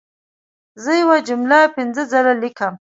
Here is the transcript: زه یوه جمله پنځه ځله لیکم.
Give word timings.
زه 0.83 0.91
یوه 1.01 1.17
جمله 1.29 1.59
پنځه 1.75 2.01
ځله 2.11 2.33
لیکم. 2.41 2.73